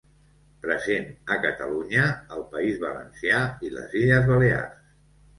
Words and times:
Present 0.61 1.03
a 1.33 1.35
Catalunya, 1.43 2.05
el 2.37 2.41
País 2.53 2.79
Valencià 2.85 3.41
i 3.69 3.69
les 3.75 3.93
Illes 4.01 4.25
Balears. 4.31 4.81